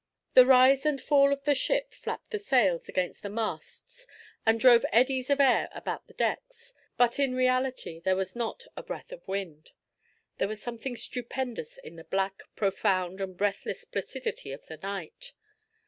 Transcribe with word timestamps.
The 0.33 0.47
rise 0.47 0.83
and 0.83 0.99
fall 0.99 1.31
of 1.31 1.43
the 1.43 1.53
ship 1.53 1.93
flapped 1.93 2.31
the 2.31 2.39
sails 2.39 2.89
against 2.89 3.21
the 3.21 3.29
masts 3.29 4.07
and 4.47 4.59
drove 4.59 4.83
eddies 4.91 5.29
of 5.29 5.39
air 5.39 5.69
about 5.73 6.07
the 6.07 6.15
decks, 6.15 6.73
but 6.97 7.19
in 7.19 7.35
reality 7.35 7.99
there 7.99 8.15
was 8.15 8.35
not 8.35 8.65
a 8.75 8.81
breath 8.81 9.11
of 9.11 9.27
wind. 9.27 9.73
There 10.39 10.47
was 10.47 10.59
something 10.59 10.95
stupendous 10.95 11.77
in 11.77 11.97
the 11.97 12.03
black, 12.03 12.41
profound, 12.55 13.21
and 13.21 13.37
breathless 13.37 13.85
placidity 13.85 14.51
of 14.51 14.65
the 14.65 14.77
night. 14.77 15.33